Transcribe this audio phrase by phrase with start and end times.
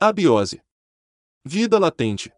[0.00, 0.62] Abiose.
[1.44, 2.30] Vida latente.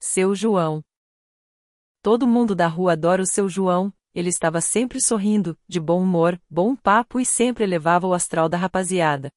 [0.00, 0.82] Seu João.
[2.00, 6.40] Todo mundo da rua adora o seu João, ele estava sempre sorrindo, de bom humor,
[6.48, 9.30] bom papo e sempre elevava o astral da rapaziada.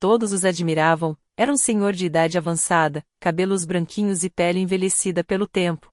[0.00, 5.46] Todos os admiravam, era um senhor de idade avançada, cabelos branquinhos e pele envelhecida pelo
[5.46, 5.92] tempo.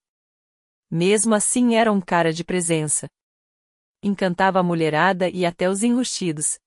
[0.90, 3.10] Mesmo assim era um cara de presença.
[4.02, 6.58] Encantava a mulherada e até os enrustidos.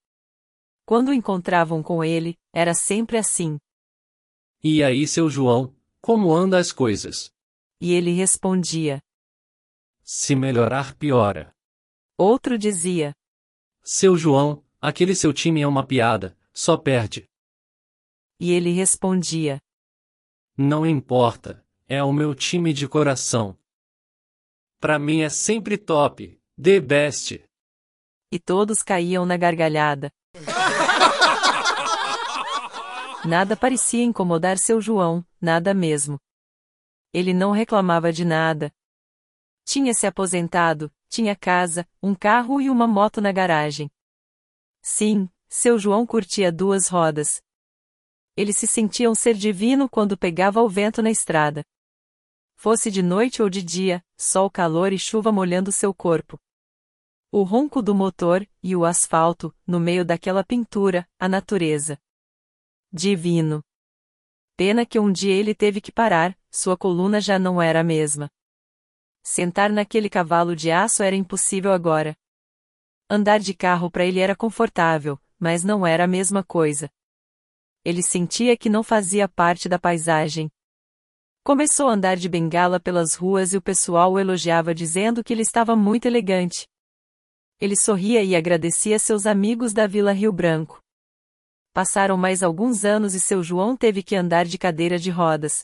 [0.85, 3.57] Quando encontravam com ele, era sempre assim.
[4.61, 7.31] E aí, seu João, como anda as coisas?
[7.79, 9.01] E ele respondia:
[10.01, 11.55] Se melhorar, piora.
[12.17, 13.13] Outro dizia:
[13.81, 17.29] Seu João, aquele seu time é uma piada, só perde.
[18.39, 19.61] E ele respondia:
[20.57, 23.57] Não importa, é o meu time de coração.
[24.79, 27.41] Pra mim é sempre top, the best.
[28.29, 30.11] E todos caíam na gargalhada.
[33.25, 36.19] Nada parecia incomodar seu João, nada mesmo.
[37.13, 38.73] Ele não reclamava de nada.
[39.63, 43.89] Tinha se aposentado, tinha casa, um carro e uma moto na garagem.
[44.81, 47.41] Sim, seu João curtia duas rodas.
[48.35, 51.63] Ele se sentia um ser divino quando pegava o vento na estrada.
[52.55, 56.39] Fosse de noite ou de dia, sol calor e chuva molhando seu corpo.
[57.35, 61.97] O ronco do motor, e o asfalto, no meio daquela pintura, a natureza.
[62.91, 63.63] Divino.
[64.55, 68.29] Pena que um dia ele teve que parar, sua coluna já não era a mesma.
[69.23, 72.15] Sentar naquele cavalo de aço era impossível agora.
[73.09, 76.87] Andar de carro para ele era confortável, mas não era a mesma coisa.
[77.83, 80.51] Ele sentia que não fazia parte da paisagem.
[81.43, 85.41] Começou a andar de bengala pelas ruas e o pessoal o elogiava dizendo que ele
[85.41, 86.67] estava muito elegante.
[87.63, 90.81] Ele sorria e agradecia seus amigos da Vila Rio Branco.
[91.73, 95.63] Passaram mais alguns anos e seu João teve que andar de cadeira de rodas.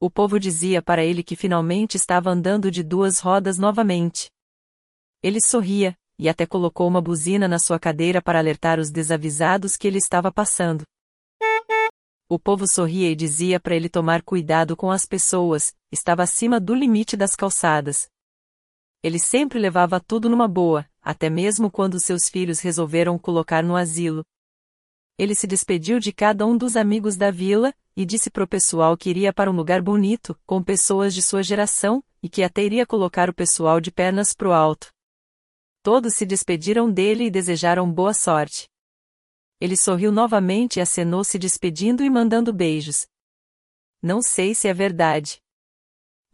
[0.00, 4.30] O povo dizia para ele que finalmente estava andando de duas rodas novamente.
[5.22, 9.86] Ele sorria, e até colocou uma buzina na sua cadeira para alertar os desavisados que
[9.86, 10.84] ele estava passando.
[12.30, 16.74] O povo sorria e dizia para ele tomar cuidado com as pessoas, estava acima do
[16.74, 18.08] limite das calçadas.
[19.02, 24.24] Ele sempre levava tudo numa boa, até mesmo quando seus filhos resolveram colocar no asilo.
[25.18, 29.10] Ele se despediu de cada um dos amigos da vila, e disse pro pessoal que
[29.10, 33.28] iria para um lugar bonito, com pessoas de sua geração, e que até iria colocar
[33.28, 34.88] o pessoal de pernas pro alto.
[35.82, 38.66] Todos se despediram dele e desejaram boa sorte.
[39.60, 43.06] Ele sorriu novamente e acenou se despedindo e mandando beijos.
[44.02, 45.43] Não sei se é verdade.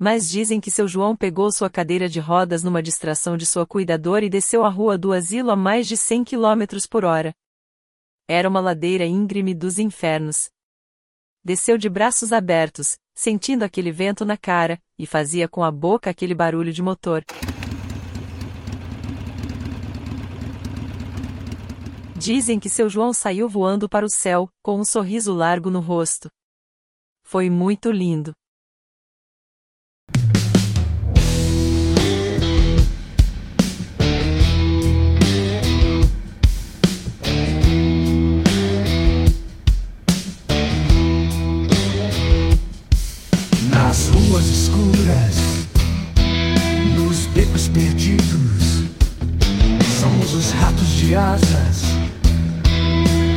[0.03, 4.25] Mas dizem que seu João pegou sua cadeira de rodas numa distração de sua cuidadora
[4.25, 7.35] e desceu a rua do asilo a mais de 100 km por hora.
[8.27, 10.49] Era uma ladeira íngreme dos infernos.
[11.45, 16.35] Desceu de braços abertos, sentindo aquele vento na cara, e fazia com a boca aquele
[16.35, 17.23] barulho de motor.
[22.17, 26.31] Dizem que seu João saiu voando para o céu, com um sorriso largo no rosto.
[27.23, 28.35] Foi muito lindo.
[47.73, 48.85] Perdidos,
[50.01, 51.83] somos os ratos de asas,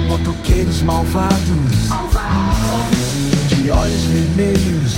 [0.08, 1.38] motoqueiros malvados,
[3.50, 4.94] de olhos vermelhos,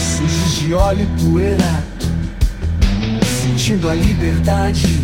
[0.00, 1.84] sujos de óleo e poeira,
[3.42, 5.00] sentindo a liberdade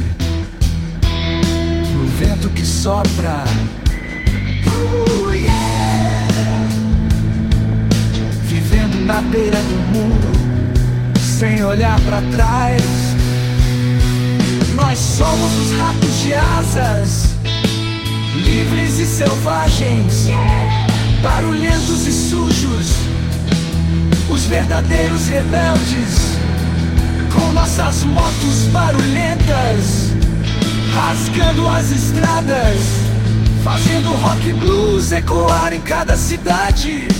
[1.94, 3.44] no vento que sopra.
[5.32, 5.70] Yeah.
[9.10, 12.99] na beira do mundo, sem olhar para trás.
[15.20, 17.34] Somos os ratos de asas,
[18.36, 20.28] livres e selvagens,
[21.22, 22.94] barulhentos e sujos,
[24.30, 26.38] os verdadeiros rebeldes,
[27.34, 30.14] com nossas motos barulhentas,
[30.94, 32.78] rasgando as estradas,
[33.62, 37.19] fazendo rock blues ecoar em cada cidade.